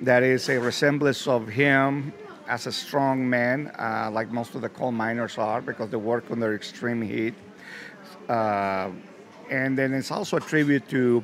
That 0.00 0.22
is 0.22 0.48
a 0.48 0.58
resemblance 0.58 1.26
of 1.26 1.48
him 1.48 2.14
as 2.48 2.66
a 2.66 2.72
strong 2.72 3.28
man, 3.28 3.70
uh, 3.78 4.08
like 4.10 4.30
most 4.30 4.54
of 4.54 4.62
the 4.62 4.70
coal 4.70 4.92
miners 4.92 5.36
are, 5.36 5.60
because 5.60 5.90
they 5.90 5.98
work 5.98 6.24
under 6.30 6.54
extreme 6.54 7.02
heat. 7.02 7.34
Uh, 8.30 8.92
and 9.50 9.76
then 9.76 9.92
it's 9.92 10.10
also 10.10 10.38
a 10.38 10.40
tribute 10.40 10.88
to 10.88 11.22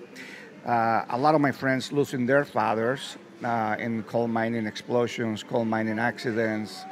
uh, 0.67 1.05
a 1.09 1.19
lot 1.19 1.35
of 1.35 1.41
my 1.41 1.53
friends 1.53 1.93
losing 1.93 2.27
their 2.27 2.45
fathers 2.45 3.17
uh, 3.45 3.77
in 3.79 4.03
coal 4.05 4.29
mining 4.29 4.67
explosions, 4.67 5.43
coal 5.43 5.65
mining 5.65 5.99
accidents, 5.99 6.85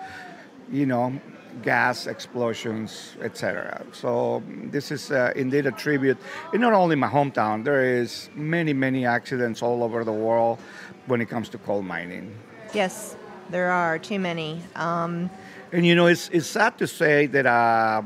you 0.70 0.86
know, 0.86 1.20
gas 1.62 2.06
explosions, 2.06 3.16
etc. 3.20 3.84
So 3.92 4.42
this 4.46 4.90
is 4.90 5.10
uh, 5.10 5.32
indeed 5.36 5.66
a 5.66 5.72
tribute. 5.72 6.18
And 6.52 6.60
not 6.60 6.72
only 6.72 6.96
my 6.96 7.08
hometown, 7.08 7.64
there 7.64 7.84
is 7.84 8.30
many, 8.34 8.72
many 8.72 9.06
accidents 9.06 9.62
all 9.62 9.82
over 9.82 10.04
the 10.04 10.12
world 10.12 10.58
when 11.06 11.20
it 11.20 11.28
comes 11.28 11.48
to 11.50 11.58
coal 11.58 11.82
mining. 11.82 12.34
Yes, 12.72 13.16
There 13.50 13.72
are 13.72 13.98
too 13.98 14.20
many. 14.20 14.62
Um, 14.76 15.28
And 15.72 15.86
you 15.86 15.94
know, 15.94 16.06
it's, 16.06 16.28
it's 16.30 16.46
sad 16.48 16.78
to 16.78 16.86
say 16.86 17.26
that 17.26 17.46
uh, 17.46 18.02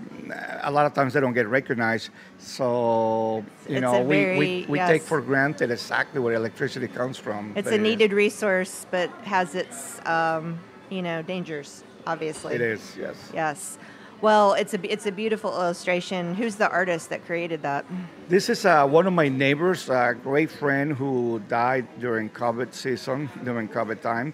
a 0.63 0.71
lot 0.71 0.85
of 0.87 0.93
times 0.93 1.15
they 1.15 1.21
don't 1.21 1.33
get 1.33 1.49
recognized. 1.49 2.11
So, 2.39 3.45
you 3.69 3.77
It's 3.77 3.81
know, 3.81 4.03
we, 4.03 4.17
very- 4.17 4.39
we, 4.39 4.67
we 4.69 4.79
take 4.79 5.03
for 5.03 5.21
granted 5.21 5.71
exactly 5.71 6.21
where 6.21 6.35
electricity 6.35 6.89
comes 6.89 7.17
from. 7.17 7.53
it's 7.57 7.71
a 7.71 7.79
needed 7.79 8.13
resource, 8.13 8.87
but 8.91 9.09
has 9.25 9.55
its, 9.55 10.05
um, 10.07 10.61
you 10.91 11.01
know, 11.01 11.23
dangers, 11.23 11.85
obviously. 12.07 12.55
It 12.55 12.61
is, 12.61 12.97
yes. 12.99 13.31
Yes. 13.33 13.79
Well, 14.21 14.55
it's 14.55 14.73
a 14.73 14.81
it's 14.93 15.05
a 15.07 15.13
beautiful 15.13 15.51
illustration. 15.51 16.35
Who's 16.35 16.55
the 16.57 16.71
artist 16.71 17.11
that 17.11 17.27
created 17.27 17.61
that? 17.63 17.85
This 18.29 18.49
is 18.49 18.65
uh, 18.65 18.87
one 18.87 19.07
of 19.07 19.13
my 19.13 19.29
neighbors, 19.29 19.91
a 19.91 20.15
great 20.23 20.51
friend 20.51 20.95
who 20.95 21.43
died 21.49 21.87
during 22.01 22.31
COVID 22.31 22.73
season, 22.73 23.29
during 23.43 23.69
COVID 23.69 24.01
time. 24.01 24.33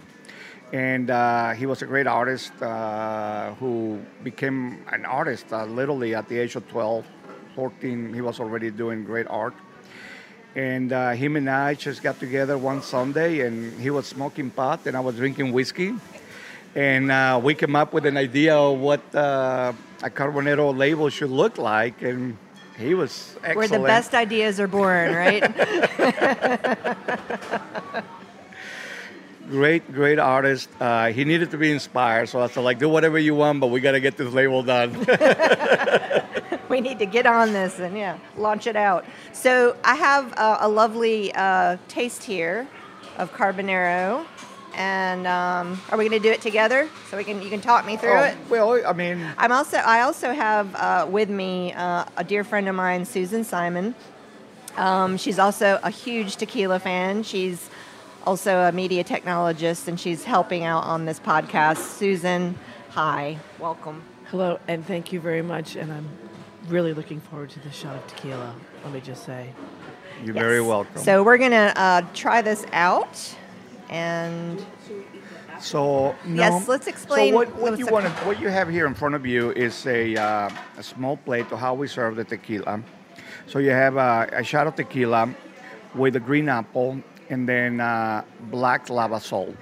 And 0.73 1.11
uh, 1.11 1.53
he 1.53 1.67
was 1.67 1.83
a 1.83 1.87
great 1.87 2.07
artist 2.07 2.53
uh, 2.63 3.55
who 3.55 4.01
became 4.23 4.85
an 4.93 5.05
artist 5.05 5.53
uh, 5.53 5.65
literally 5.65 6.15
at 6.15 6.29
the 6.29 6.39
age 6.39 6.55
of 6.55 6.69
12, 6.69 7.05
14. 7.57 8.15
He 8.15 8.21
was 8.21 8.39
already 8.39 8.71
doing 8.71 9.05
great 9.05 9.27
art. 9.29 9.55
And 10.55 10.93
uh, 10.93 11.11
him 11.11 11.37
and 11.37 11.51
I 11.51 11.75
just 11.75 12.03
got 12.03 12.21
together 12.21 12.59
one 12.59 12.83
Sunday, 12.83 13.47
and 13.47 13.81
he 13.81 13.91
was 13.91 14.07
smoking 14.07 14.51
pot, 14.51 14.87
and 14.87 14.97
I 14.97 15.01
was 15.01 15.17
drinking 15.17 15.53
whiskey. 15.53 15.95
And 16.75 17.11
uh, 17.11 17.41
we 17.43 17.55
came 17.55 17.75
up 17.75 17.93
with 17.93 18.07
an 18.07 18.17
idea 18.17 18.57
of 18.57 18.79
what 18.79 19.03
uh, 19.15 19.73
a 20.03 20.11
Carbonero 20.11 20.77
label 20.77 21.09
should 21.09 21.31
look 21.31 21.59
like, 21.59 22.03
and 22.03 22.37
he 22.79 22.95
was 22.95 23.37
excellent. 23.43 23.57
Where 23.57 23.69
the 23.69 23.87
best 23.87 24.15
ideas 24.15 24.61
are 24.61 24.69
born, 24.69 25.15
right? 25.15 25.43
Great, 29.51 29.93
great 29.93 30.21
artist. 30.21 30.69
Uh, 30.81 31.09
he 31.09 31.25
needed 31.25 31.51
to 31.51 31.59
be 31.59 31.73
inspired, 31.73 32.29
so 32.29 32.41
I 32.41 32.47
said, 32.47 32.61
like, 32.61 32.79
do 32.79 32.89
whatever 32.89 33.19
you 33.19 33.35
want, 33.35 33.59
but 33.59 33.67
we 33.67 33.81
got 33.81 33.93
to 33.93 34.01
get 34.01 34.17
this 34.17 34.33
label 34.33 34.63
done. 34.63 34.93
we 36.69 36.81
need 36.81 37.01
to 37.01 37.07
get 37.07 37.27
on 37.27 37.53
this 37.53 37.81
and 37.81 37.97
yeah, 37.97 38.17
launch 38.37 38.69
it 38.69 38.77
out. 38.77 39.05
So 39.33 39.77
I 39.83 39.97
have 39.97 40.33
a, 40.35 40.59
a 40.61 40.69
lovely 40.69 41.33
uh, 41.35 41.79
taste 41.89 42.23
here 42.23 42.69
of 43.19 43.33
carbonero, 43.33 44.25
and 44.75 45.27
um, 45.27 45.81
are 45.91 45.99
we 45.99 46.09
going 46.09 46.23
to 46.23 46.29
do 46.29 46.33
it 46.33 46.41
together? 46.43 46.89
So 47.11 47.17
we 47.17 47.25
can 47.25 47.43
you 47.43 47.51
can 47.51 47.61
talk 47.61 47.85
me 47.85 47.97
through 47.97 48.13
Oh, 48.13 48.23
it. 48.23 48.37
well, 48.49 48.87
I 48.87 48.93
mean, 48.93 49.27
I'm 49.37 49.51
also 49.51 49.79
I 49.79 50.03
also 50.03 50.33
have 50.33 50.73
uh, 50.77 51.07
with 51.11 51.29
me 51.29 51.73
uh, 51.73 52.05
a 52.17 52.23
dear 52.23 52.45
friend 52.45 52.69
of 52.69 52.77
mine, 52.77 53.05
Susan 53.05 53.43
Simon. 53.43 53.97
Um, 54.77 55.17
she's 55.17 55.41
also 55.41 55.81
a 55.83 55.91
huge 55.91 56.37
tequila 56.37 56.79
fan. 56.79 57.25
She's 57.25 57.69
also 58.27 58.61
a 58.61 58.73
media 58.73 59.05
technologist, 59.05 59.89
and 59.89 59.99
she's 59.99 60.25
helping 60.25 60.65
out 60.65 60.85
on 60.85 61.05
this 61.05 61.21
podcast. 61.21 61.79
Susan, 61.79 62.57
hi, 62.91 63.39
welcome. 63.59 64.03
Hello, 64.27 64.59
and 64.69 64.87
thank 64.87 65.13
you 65.13 65.21
very 65.21 65.43
much. 65.43 65.77
And 65.77 65.93
I'm 65.93 66.09
really 66.69 66.93
looking 66.93 67.21
forward 67.21 67.51
to 67.51 67.61
the 67.61 67.71
shot 67.71 67.97
of 67.97 68.07
tequila. 68.07 68.55
Let 68.85 68.93
me 68.93 69.01
just 69.01 69.25
say. 69.25 69.53
you're 70.25 70.35
very 70.35 70.61
welcome. 70.61 71.03
So 71.03 71.23
we're 71.23 71.39
gonna 71.39 71.73
uh, 71.77 72.03
try 72.15 72.43
this 72.43 72.65
out, 72.73 73.35
and 73.89 74.65
So 75.61 76.15
no. 76.25 76.43
Yes, 76.43 76.69
let's 76.69 76.87
explain 76.87 77.33
So 77.33 77.37
what, 77.37 77.55
what 77.57 77.79
you 77.79 77.87
want 77.87 78.07
to 78.07 78.13
what 78.25 78.41
you 78.41 78.49
have 78.49 78.69
here 78.69 78.87
in 78.87 78.95
front 78.95 79.15
of 79.15 79.27
you 79.27 79.51
is 79.53 79.87
a, 79.87 80.17
uh, 80.17 80.51
a 80.79 80.83
small 80.83 81.17
plate 81.19 81.51
of 81.53 81.59
how 81.59 81.75
we 81.75 81.87
serve 81.87 82.17
the 82.17 82.25
tequila. 82.25 82.83
So 83.47 83.59
you 83.59 83.71
have 83.71 83.97
a, 83.97 84.29
a 84.33 84.45
shot 84.45 84.67
of 84.67 84.77
tequila 84.77 85.35
with 85.95 86.17
a 86.17 86.21
green 86.21 86.49
apple 86.49 87.03
and 87.31 87.49
then 87.49 87.81
uh, 87.81 88.23
black 88.51 88.91
lava 88.91 89.21
salt. 89.21 89.57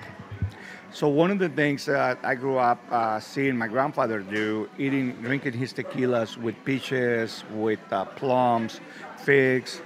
So 0.91 1.07
one 1.07 1.31
of 1.31 1.39
the 1.39 1.51
things 1.51 1.85
that 1.85 2.19
I 2.25 2.35
grew 2.35 2.57
up 2.57 2.81
uh, 2.91 3.21
seeing 3.21 3.57
my 3.57 3.69
grandfather 3.69 4.21
do, 4.21 4.69
eating, 4.79 5.13
drinking 5.21 5.53
his 5.53 5.73
tequilas 5.73 6.39
with 6.39 6.57
peaches, 6.65 7.45
with 7.53 7.79
uh, 7.93 8.07
plums, 8.07 8.81
figs, 9.19 9.83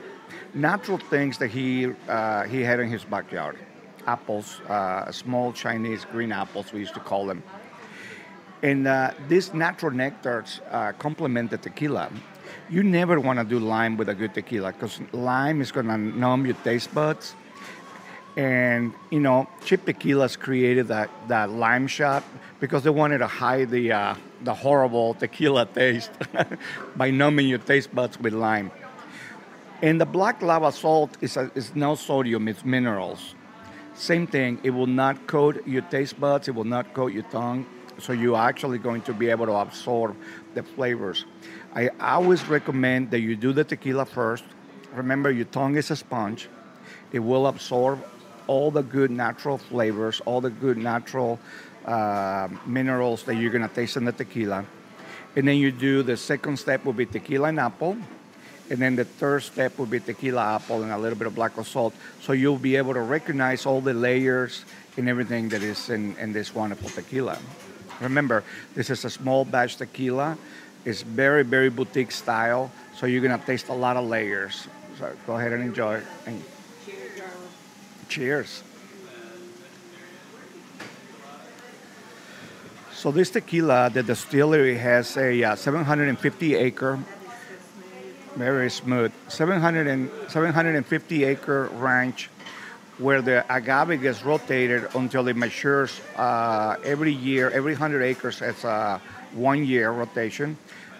natural 0.54 0.98
things 0.98 1.38
that 1.38 1.48
he 1.48 1.88
uh, 2.08 2.44
he 2.44 2.60
had 2.62 2.78
in 2.78 2.88
his 2.88 3.04
backyard, 3.04 3.58
apples, 4.06 4.60
uh, 4.68 5.10
small 5.10 5.52
Chinese 5.52 6.06
green 6.12 6.30
apples 6.30 6.72
we 6.72 6.78
used 6.78 6.94
to 6.94 7.00
call 7.00 7.26
them, 7.26 7.42
and 8.62 8.86
uh, 8.86 9.10
these 9.28 9.52
natural 9.52 9.90
nectars 9.90 10.60
complement 10.98 11.50
the 11.50 11.58
tequila. 11.58 12.10
You 12.70 12.84
never 12.84 13.18
want 13.18 13.38
to 13.38 13.44
do 13.44 13.58
lime 13.58 13.96
with 13.96 14.08
a 14.08 14.14
good 14.14 14.34
tequila 14.34 14.72
because 14.72 15.00
lime 15.12 15.60
is 15.60 15.72
going 15.72 15.88
to 15.88 15.98
numb 15.98 16.46
your 16.46 16.54
taste 16.62 16.94
buds 16.94 17.34
and 18.36 18.94
you 19.10 19.20
know 19.20 19.46
cheap 19.64 19.84
tequilas 19.84 20.38
created 20.38 20.88
that, 20.88 21.10
that 21.28 21.50
lime 21.50 21.86
shot 21.86 22.24
because 22.60 22.82
they 22.82 22.90
wanted 22.90 23.18
to 23.18 23.26
hide 23.26 23.70
the 23.70 23.92
uh, 23.92 24.14
the 24.42 24.54
horrible 24.54 25.14
tequila 25.14 25.66
taste 25.66 26.10
by 26.96 27.10
numbing 27.10 27.48
your 27.48 27.58
taste 27.58 27.94
buds 27.94 28.18
with 28.18 28.32
lime. 28.32 28.70
And 29.82 30.00
the 30.00 30.06
black 30.06 30.40
lava 30.42 30.70
salt 30.70 31.16
is, 31.20 31.36
a, 31.36 31.50
is 31.56 31.74
no 31.74 31.96
sodium 31.96 32.46
it's 32.48 32.64
minerals. 32.64 33.34
Same 33.94 34.26
thing 34.26 34.58
it 34.62 34.70
will 34.70 34.86
not 34.86 35.26
coat 35.26 35.66
your 35.66 35.82
taste 35.82 36.18
buds 36.18 36.48
it 36.48 36.54
will 36.54 36.64
not 36.64 36.94
coat 36.94 37.12
your 37.12 37.24
tongue 37.24 37.66
so 37.98 38.12
you're 38.12 38.38
actually 38.38 38.78
going 38.78 39.02
to 39.02 39.12
be 39.12 39.28
able 39.28 39.46
to 39.46 39.52
absorb 39.52 40.16
the 40.54 40.62
flavors. 40.62 41.26
I 41.74 41.88
always 42.00 42.46
recommend 42.48 43.10
that 43.10 43.20
you 43.20 43.36
do 43.36 43.52
the 43.52 43.64
tequila 43.64 44.06
first. 44.06 44.44
Remember 44.94 45.30
your 45.30 45.44
tongue 45.46 45.76
is 45.76 45.90
a 45.90 45.96
sponge. 45.96 46.48
It 47.12 47.20
will 47.20 47.46
absorb 47.46 48.02
all 48.46 48.70
the 48.70 48.82
good 48.82 49.10
natural 49.10 49.58
flavors, 49.58 50.20
all 50.24 50.40
the 50.40 50.50
good 50.50 50.76
natural 50.76 51.38
uh, 51.84 52.48
minerals 52.66 53.24
that 53.24 53.36
you're 53.36 53.50
gonna 53.50 53.68
taste 53.68 53.96
in 53.96 54.04
the 54.04 54.12
tequila. 54.12 54.64
And 55.34 55.48
then 55.48 55.56
you 55.56 55.72
do 55.72 56.02
the 56.02 56.16
second 56.16 56.58
step 56.58 56.84
will 56.84 56.92
be 56.92 57.06
tequila 57.06 57.48
and 57.48 57.60
apple. 57.60 57.96
And 58.70 58.80
then 58.80 58.96
the 58.96 59.04
third 59.04 59.42
step 59.42 59.78
will 59.78 59.86
be 59.86 60.00
tequila, 60.00 60.54
apple, 60.54 60.82
and 60.82 60.92
a 60.92 60.98
little 60.98 61.18
bit 61.18 61.26
of 61.26 61.34
black 61.34 61.52
salt. 61.64 61.94
So 62.20 62.32
you'll 62.32 62.58
be 62.58 62.76
able 62.76 62.94
to 62.94 63.00
recognize 63.00 63.66
all 63.66 63.80
the 63.80 63.92
layers 63.92 64.64
and 64.96 65.08
everything 65.08 65.48
that 65.50 65.62
is 65.62 65.90
in, 65.90 66.16
in 66.16 66.32
this 66.32 66.54
wonderful 66.54 66.88
tequila. 66.88 67.38
Remember, 68.00 68.44
this 68.74 68.90
is 68.90 69.04
a 69.04 69.10
small 69.10 69.44
batch 69.44 69.76
tequila. 69.76 70.38
It's 70.84 71.02
very, 71.02 71.44
very 71.44 71.70
boutique 71.70 72.12
style. 72.12 72.70
So 72.96 73.06
you're 73.06 73.22
gonna 73.22 73.42
taste 73.44 73.68
a 73.68 73.74
lot 73.74 73.96
of 73.96 74.06
layers. 74.06 74.68
So 74.98 75.10
go 75.26 75.36
ahead 75.36 75.52
and 75.52 75.62
enjoy. 75.62 76.00
Cheers. 78.08 78.62
So 82.92 83.10
this 83.10 83.30
tequila, 83.30 83.90
the 83.90 84.02
distillery 84.02 84.78
has 84.78 85.16
a 85.16 85.42
uh, 85.42 85.56
750 85.56 86.54
acre, 86.54 87.00
very 88.36 88.70
smooth, 88.70 89.12
700 89.28 89.86
and, 89.88 90.10
750 90.28 91.24
acre 91.24 91.68
ranch 91.72 92.30
where 92.98 93.20
the 93.20 93.44
agave 93.52 94.00
gets 94.00 94.22
rotated 94.22 94.86
until 94.94 95.26
it 95.26 95.36
matures 95.36 96.00
uh, 96.16 96.76
every 96.84 97.12
year, 97.12 97.50
every 97.50 97.72
100 97.72 98.02
acres 98.02 98.40
as 98.40 98.62
a 98.64 99.00
one 99.32 99.64
year 99.64 99.90
rotation 99.90 100.56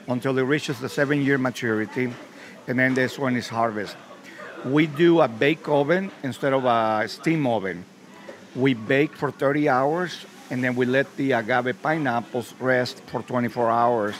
until 0.08 0.36
it 0.38 0.42
reaches 0.42 0.80
the 0.80 0.88
seven 0.88 1.22
year 1.22 1.38
maturity, 1.38 2.12
and 2.66 2.78
then 2.78 2.94
this 2.94 3.18
one 3.18 3.36
is 3.36 3.48
harvest. 3.48 3.96
We 4.64 4.86
do 4.86 5.20
a 5.20 5.26
bake 5.26 5.68
oven 5.68 6.12
instead 6.22 6.52
of 6.52 6.64
a 6.64 7.08
steam 7.08 7.46
oven. 7.48 7.84
We 8.54 8.74
bake 8.74 9.16
for 9.16 9.32
30 9.32 9.68
hours 9.68 10.24
and 10.50 10.62
then 10.62 10.76
we 10.76 10.86
let 10.86 11.16
the 11.16 11.32
agave 11.32 11.82
pineapples 11.82 12.54
rest 12.60 13.00
for 13.06 13.22
24 13.22 13.70
hours, 13.70 14.14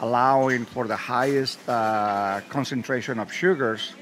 allowing 0.00 0.66
for 0.66 0.86
the 0.86 0.94
highest 0.94 1.58
uh, 1.68 2.42
concentration 2.48 3.18
of 3.18 3.32
sugars 3.32 3.94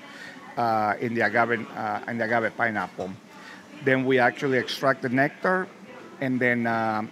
uh, 0.57 0.95
in 1.01 1.15
the 1.15 1.21
agave 1.21 1.65
uh, 1.77 2.01
in 2.09 2.19
the 2.19 2.25
agave 2.25 2.57
pineapple. 2.57 3.11
Then 3.85 4.05
we 4.05 4.19
actually 4.19 4.59
extract 4.59 5.03
the 5.03 5.09
nectar, 5.09 5.69
and 6.21 6.41
then 6.41 6.67
um, 6.67 7.09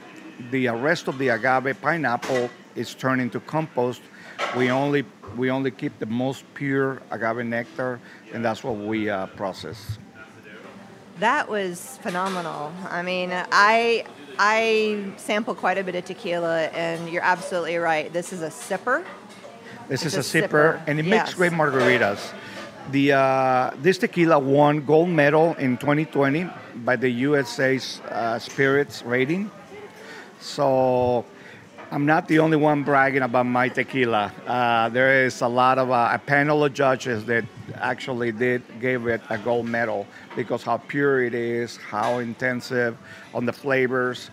the 0.50 0.69
rest 0.69 1.09
of 1.09 1.19
the 1.19 1.29
agave 1.29 1.81
pineapple 1.81 2.50
is 2.75 2.95
turned 2.95 3.23
into 3.23 3.41
compost. 3.41 4.03
We 4.57 4.71
only 4.71 5.05
we 5.37 5.50
only 5.50 5.71
keep 5.71 5.99
the 6.00 6.07
most 6.07 6.45
pure 6.55 7.00
agave 7.12 7.47
nectar, 7.47 8.00
and 8.35 8.45
that's 8.45 8.62
what 8.62 8.76
we 8.76 9.09
uh, 9.09 9.26
process. 9.29 9.99
That 11.21 11.49
was 11.49 11.99
phenomenal. 12.03 12.73
I 12.91 13.03
mean, 13.03 13.31
I 13.33 14.05
I 14.38 15.12
sample 15.17 15.55
quite 15.55 15.79
a 15.79 15.85
bit 15.85 15.95
of 15.95 16.05
tequila, 16.05 16.64
and 16.64 17.09
you're 17.09 17.23
absolutely 17.23 17.76
right. 17.76 18.12
This 18.12 18.33
is 18.33 18.43
a 18.43 18.49
sipper. 18.49 19.05
This 19.88 20.05
It's 20.05 20.14
is 20.14 20.35
a 20.35 20.38
a 20.38 20.43
sipper, 20.43 20.49
sipper, 20.49 20.83
and 20.88 20.99
it 20.99 21.07
yes. 21.07 21.26
makes 21.26 21.35
great 21.35 21.53
margaritas. 21.53 22.33
The 22.91 23.12
uh, 23.12 23.71
this 23.81 23.99
tequila 23.99 24.38
won 24.41 24.85
gold 24.85 25.09
medal 25.09 25.55
in 25.55 25.79
2020 25.79 26.50
by 26.85 26.97
the 26.97 27.09
USA's 27.09 28.00
uh, 28.09 28.38
Spirits 28.41 29.05
rating. 29.05 29.50
So 30.41 31.25
I'm 31.94 32.06
not 32.06 32.26
the 32.26 32.40
only 32.40 32.56
one 32.56 32.82
bragging 32.82 33.22
about 33.22 33.46
my 33.46 33.68
tequila. 33.68 34.32
Uh, 34.48 34.88
there 34.88 35.24
is 35.24 35.42
a 35.42 35.46
lot 35.46 35.78
of 35.78 35.92
uh, 35.92 36.10
a 36.10 36.18
panel 36.18 36.64
of 36.64 36.74
judges 36.74 37.24
that 37.26 37.44
actually 37.76 38.32
did 38.32 38.62
gave 38.80 39.06
it 39.06 39.20
a 39.30 39.38
gold 39.38 39.66
medal 39.66 40.04
because 40.34 40.64
how 40.64 40.78
pure 40.78 41.22
it 41.22 41.34
is, 41.34 41.76
how 41.76 42.18
intensive 42.18 42.98
on 43.32 43.46
the 43.46 43.52
flavors. 43.52 44.30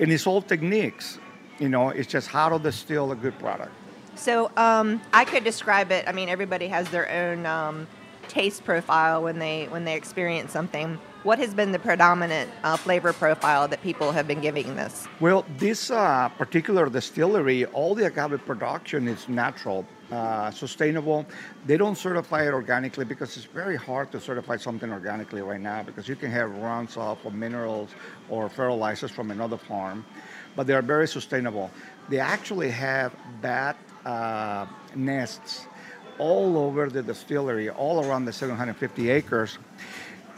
And 0.00 0.10
it's 0.10 0.26
all 0.26 0.42
techniques. 0.42 1.20
You 1.60 1.68
know, 1.68 1.90
it's 1.90 2.08
just 2.08 2.26
how 2.26 2.48
to 2.48 2.58
distill 2.58 3.12
a 3.12 3.16
good 3.16 3.38
product. 3.38 3.70
So 4.16 4.50
um, 4.56 5.00
I 5.12 5.24
could 5.24 5.44
describe 5.44 5.92
it. 5.92 6.04
I 6.08 6.10
mean, 6.10 6.28
everybody 6.28 6.66
has 6.66 6.90
their 6.90 7.08
own 7.08 7.46
um, 7.46 7.86
taste 8.26 8.64
profile 8.64 9.22
when 9.22 9.38
they 9.38 9.66
when 9.66 9.84
they 9.84 9.94
experience 9.94 10.50
something. 10.50 10.98
What 11.24 11.40
has 11.40 11.52
been 11.52 11.72
the 11.72 11.80
predominant 11.80 12.48
uh, 12.62 12.76
flavor 12.76 13.12
profile 13.12 13.66
that 13.66 13.82
people 13.82 14.12
have 14.12 14.28
been 14.28 14.40
giving 14.40 14.76
this? 14.76 15.08
Well, 15.18 15.44
this 15.58 15.90
uh, 15.90 16.28
particular 16.38 16.88
distillery, 16.88 17.64
all 17.66 17.96
the 17.96 18.06
agave 18.06 18.40
production 18.46 19.08
is 19.08 19.28
natural, 19.28 19.84
uh, 20.12 20.52
sustainable. 20.52 21.26
They 21.66 21.76
don't 21.76 21.98
certify 21.98 22.46
it 22.46 22.52
organically 22.52 23.04
because 23.04 23.36
it's 23.36 23.46
very 23.46 23.74
hard 23.74 24.12
to 24.12 24.20
certify 24.20 24.58
something 24.58 24.92
organically 24.92 25.42
right 25.42 25.60
now 25.60 25.82
because 25.82 26.06
you 26.06 26.14
can 26.14 26.30
have 26.30 26.56
runs 26.58 26.96
off 26.96 27.24
of 27.24 27.34
minerals 27.34 27.90
or 28.30 28.48
fertilizers 28.48 29.10
from 29.10 29.32
another 29.32 29.58
farm, 29.58 30.06
but 30.54 30.68
they 30.68 30.74
are 30.74 30.82
very 30.82 31.08
sustainable. 31.08 31.68
They 32.08 32.20
actually 32.20 32.70
have 32.70 33.12
bat 33.42 33.76
uh, 34.04 34.66
nests 34.94 35.66
all 36.18 36.56
over 36.56 36.88
the 36.88 37.02
distillery, 37.02 37.70
all 37.70 38.04
around 38.04 38.24
the 38.24 38.32
750 38.32 39.10
acres 39.10 39.58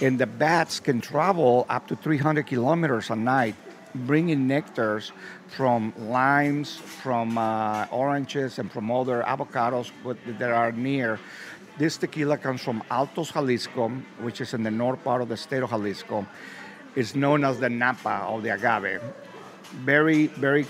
and 0.00 0.19
the 0.19 0.26
bats 0.26 0.80
can 0.80 1.00
travel 1.00 1.66
up 1.69 1.87
to 1.88 1.97
300 1.97 2.47
kilometers 2.47 3.11
a 3.11 3.16
night 3.16 3.54
bringing 3.95 4.49
nectars 4.49 5.11
from 5.49 5.92
limes, 5.99 6.76
from 6.76 7.37
uh, 7.37 7.87
oranges, 7.90 8.59
and 8.59 8.71
from 8.71 8.90
other 8.90 9.23
avocados 9.26 9.90
that 10.38 10.50
are 10.50 10.73
near. 10.73 11.19
This 11.78 11.97
tequila 11.97 12.38
comes 12.38 12.61
from 12.61 12.83
Altos, 12.90 13.33
Jalisco, 13.33 13.88
which 14.21 14.40
is 14.40 14.54
in 14.54 14.62
the 14.62 14.71
north 14.71 15.02
part 15.02 15.23
of 15.23 15.28
the 15.28 15.37
state 15.37 15.62
of 15.62 15.71
Jalisco. 15.71 16.26
It's 16.95 17.14
known 17.14 17.45
as 17.45 17.59
the 17.59 17.71
Napa 17.71 18.26
of 18.28 18.42
the 18.42 18.50
agave. 18.50 19.00
Very, 19.85 20.26
very 20.26 20.66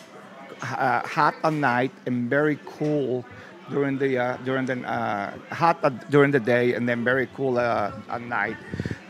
uh, 0.62 1.00
hot 1.00 1.34
at 1.42 1.52
night 1.52 1.92
and 2.06 2.28
very 2.28 2.58
cool 2.64 3.24
during 3.70 3.98
the 3.98 4.18
uh, 4.18 4.36
during 4.44 4.66
the 4.66 4.82
uh, 4.82 5.32
hot 5.54 6.10
during 6.10 6.30
the 6.30 6.40
day 6.40 6.74
and 6.74 6.88
then 6.88 7.04
very 7.04 7.28
cool 7.34 7.58
uh, 7.58 7.92
at 8.10 8.20
night. 8.20 8.56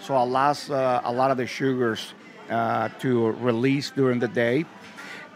So 0.00 0.16
allows 0.16 0.70
uh, 0.70 1.02
a 1.04 1.12
lot 1.12 1.30
of 1.30 1.36
the 1.36 1.46
sugars 1.46 2.14
uh, 2.48 2.88
to 3.00 3.30
release 3.32 3.90
during 3.90 4.18
the 4.18 4.28
day, 4.28 4.64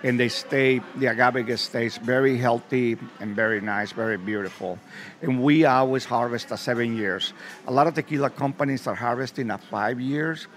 and 0.02 0.18
they 0.18 0.28
stay. 0.28 0.80
The 0.96 1.06
agave 1.06 1.60
stays 1.60 1.98
very 1.98 2.36
healthy 2.36 2.96
and 3.20 3.36
very 3.36 3.60
nice, 3.60 3.92
very 3.92 4.16
beautiful. 4.16 4.78
And 5.22 5.42
we 5.42 5.64
always 5.64 6.04
harvest 6.04 6.50
at 6.50 6.58
seven 6.58 6.96
years. 6.96 7.32
A 7.66 7.72
lot 7.72 7.86
of 7.86 7.94
tequila 7.94 8.30
companies 8.30 8.86
are 8.86 8.94
harvesting 8.94 9.50
at 9.50 9.62
five 9.64 10.00
years, 10.00 10.48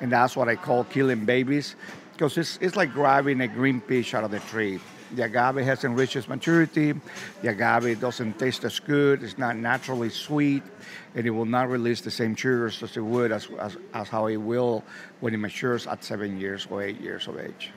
and 0.00 0.10
that's 0.10 0.34
what 0.34 0.48
I 0.48 0.56
call 0.56 0.84
killing 0.84 1.24
babies, 1.24 1.76
because 2.12 2.38
it's, 2.38 2.58
it's 2.60 2.74
like 2.74 2.92
grabbing 2.92 3.40
a 3.42 3.48
green 3.48 3.80
peach 3.80 4.14
out 4.14 4.24
of 4.24 4.30
the 4.30 4.40
tree. 4.40 4.80
The 5.12 5.24
agave 5.24 5.64
hasn't 5.64 5.96
reached 5.96 6.16
its 6.16 6.28
maturity. 6.28 6.94
The 7.42 7.48
agave 7.48 8.00
doesn't 8.00 8.38
taste 8.38 8.64
as 8.64 8.80
good. 8.80 9.22
It's 9.22 9.36
not 9.36 9.56
naturally 9.56 10.08
sweet, 10.08 10.62
and 11.14 11.26
it 11.26 11.30
will 11.30 11.44
not 11.44 11.68
release 11.68 12.00
the 12.00 12.10
same 12.10 12.34
sugars 12.34 12.82
as 12.82 12.96
it 12.96 13.04
would 13.04 13.30
as, 13.30 13.48
as, 13.60 13.76
as 13.92 14.08
how 14.08 14.26
it 14.26 14.36
will 14.36 14.84
when 15.20 15.34
it 15.34 15.38
matures 15.38 15.86
at 15.86 16.02
seven 16.02 16.40
years 16.40 16.66
or 16.70 16.82
eight 16.82 17.00
years 17.00 17.28
of 17.28 17.38
age. 17.38 17.70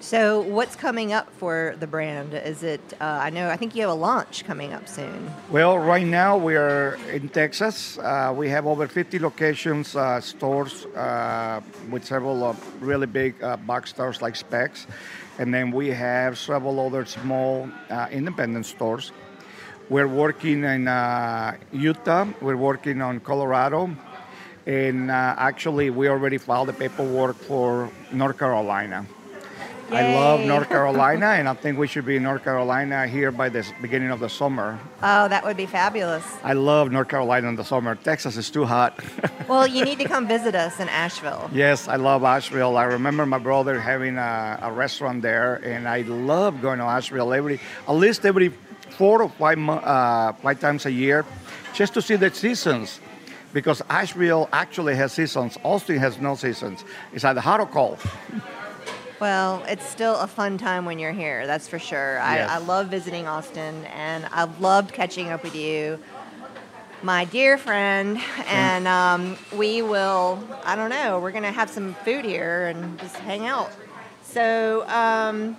So, 0.00 0.40
what's 0.42 0.76
coming 0.76 1.12
up 1.12 1.32
for 1.32 1.74
the 1.80 1.86
brand? 1.86 2.34
Is 2.34 2.62
it? 2.62 2.80
Uh, 3.00 3.04
I 3.04 3.30
know. 3.30 3.48
I 3.48 3.56
think 3.56 3.74
you 3.74 3.80
have 3.80 3.90
a 3.90 3.94
launch 3.94 4.44
coming 4.44 4.74
up 4.74 4.88
soon. 4.88 5.30
Well, 5.50 5.78
right 5.78 6.06
now 6.06 6.36
we 6.36 6.54
are 6.54 6.98
in 7.10 7.30
Texas. 7.30 7.96
Uh, 7.98 8.32
we 8.36 8.48
have 8.50 8.66
over 8.66 8.86
50 8.86 9.18
locations, 9.18 9.96
uh, 9.96 10.20
stores 10.20 10.84
uh, 10.94 11.60
with 11.90 12.04
several 12.04 12.54
really 12.80 13.06
big 13.06 13.42
uh, 13.42 13.56
box 13.56 13.90
stores 13.90 14.20
like 14.20 14.36
Spec's, 14.36 14.86
and 15.38 15.52
then 15.52 15.72
we 15.72 15.88
have 15.88 16.38
several 16.38 16.78
other 16.78 17.06
small 17.06 17.68
uh, 17.88 18.06
independent 18.12 18.66
stores. 18.66 19.12
We're 19.88 20.08
working 20.08 20.62
in 20.64 20.88
uh, 20.88 21.56
Utah, 21.72 22.26
we're 22.42 22.56
working 22.56 23.00
on 23.00 23.20
Colorado, 23.20 23.96
and 24.66 25.10
uh, 25.10 25.34
actually, 25.38 25.90
we 25.90 26.08
already 26.08 26.38
filed 26.38 26.68
the 26.68 26.74
paperwork 26.74 27.36
for 27.36 27.90
North 28.12 28.38
Carolina. 28.38 29.06
Yay. 29.90 29.98
I 29.98 30.14
love 30.14 30.40
North 30.40 30.68
Carolina, 30.68 31.26
and 31.38 31.48
I 31.48 31.54
think 31.54 31.78
we 31.78 31.86
should 31.86 32.04
be 32.04 32.16
in 32.16 32.24
North 32.24 32.42
Carolina 32.42 33.06
here 33.06 33.30
by 33.30 33.48
the 33.48 33.64
beginning 33.80 34.10
of 34.10 34.18
the 34.18 34.28
summer. 34.28 34.78
Oh, 35.02 35.28
that 35.28 35.44
would 35.44 35.56
be 35.56 35.66
fabulous. 35.66 36.24
I 36.42 36.54
love 36.54 36.90
North 36.90 37.08
Carolina 37.08 37.48
in 37.48 37.56
the 37.56 37.64
summer. 37.64 37.94
Texas 37.94 38.36
is 38.36 38.50
too 38.50 38.64
hot. 38.64 38.98
well, 39.48 39.66
you 39.66 39.84
need 39.84 39.98
to 39.98 40.04
come 40.04 40.26
visit 40.26 40.54
us 40.54 40.80
in 40.80 40.88
Asheville. 40.88 41.48
Yes, 41.52 41.86
I 41.86 41.96
love 41.96 42.24
Asheville. 42.24 42.76
I 42.76 42.84
remember 42.84 43.26
my 43.26 43.38
brother 43.38 43.80
having 43.80 44.18
a, 44.18 44.58
a 44.62 44.72
restaurant 44.72 45.22
there, 45.22 45.56
and 45.56 45.88
I 45.88 46.02
love 46.02 46.60
going 46.60 46.78
to 46.78 46.84
Asheville 46.84 47.32
every, 47.32 47.60
at 47.86 47.94
least 47.94 48.26
every 48.26 48.52
four 48.90 49.22
or 49.22 49.28
five, 49.28 49.58
uh, 49.58 50.32
five 50.32 50.60
times 50.60 50.86
a 50.86 50.92
year, 50.92 51.24
just 51.74 51.94
to 51.94 52.02
see 52.02 52.16
the 52.16 52.32
seasons 52.34 53.00
because 53.52 53.80
Asheville 53.88 54.48
actually 54.52 54.96
has 54.96 55.12
seasons. 55.12 55.56
Austin 55.62 55.96
has 55.96 56.18
no 56.18 56.34
seasons. 56.34 56.84
It's 57.14 57.24
either 57.24 57.40
hot 57.40 57.60
or 57.60 57.66
cold. 57.66 57.98
Well, 59.18 59.64
it's 59.66 59.88
still 59.88 60.16
a 60.16 60.26
fun 60.26 60.58
time 60.58 60.84
when 60.84 60.98
you're 60.98 61.12
here, 61.12 61.46
that's 61.46 61.68
for 61.68 61.78
sure. 61.78 62.16
Yes. 62.16 62.50
I, 62.50 62.56
I 62.56 62.58
love 62.58 62.88
visiting 62.88 63.26
Austin, 63.26 63.86
and 63.86 64.26
I've 64.26 64.60
loved 64.60 64.92
catching 64.92 65.30
up 65.30 65.42
with 65.42 65.56
you, 65.56 65.98
my 67.02 67.24
dear 67.24 67.56
friend. 67.56 68.18
And 68.46 68.86
um, 68.86 69.38
we 69.56 69.80
will, 69.80 70.38
I 70.64 70.76
don't 70.76 70.90
know, 70.90 71.18
we're 71.18 71.30
going 71.30 71.44
to 71.44 71.50
have 71.50 71.70
some 71.70 71.94
food 72.04 72.26
here 72.26 72.66
and 72.66 72.98
just 72.98 73.16
hang 73.16 73.46
out. 73.46 73.70
So, 74.22 74.86
um, 74.86 75.56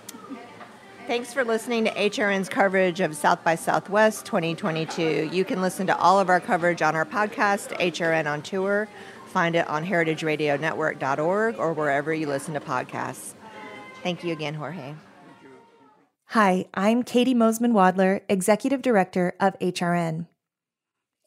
thanks 1.07 1.33
for 1.33 1.43
listening 1.43 1.85
to 1.85 1.91
HRN's 1.91 2.49
coverage 2.49 2.99
of 2.99 3.15
South 3.15 3.43
by 3.43 3.55
Southwest 3.55 4.27
2022. 4.27 5.29
You 5.31 5.43
can 5.43 5.63
listen 5.63 5.87
to 5.87 5.97
all 5.97 6.19
of 6.19 6.29
our 6.29 6.39
coverage 6.39 6.83
on 6.83 6.95
our 6.95 7.05
podcast, 7.05 7.75
HRN 7.79 8.31
on 8.31 8.43
Tour. 8.43 8.87
Find 9.29 9.55
it 9.55 9.67
on 9.67 9.83
heritageradionetwork.org 9.83 11.57
or 11.57 11.73
wherever 11.73 12.13
you 12.13 12.27
listen 12.27 12.53
to 12.53 12.59
podcasts. 12.59 13.33
Thank 14.07 14.23
you 14.23 14.31
again, 14.31 14.53
Jorge. 14.53 14.95
Hi, 16.27 16.65
I'm 16.73 17.03
Caity 17.03 17.35
Moseman 17.35 17.73
Wadler, 17.73 18.21
Executive 18.29 18.81
Director 18.81 19.33
of 19.37 19.59
HRN. 19.59 20.27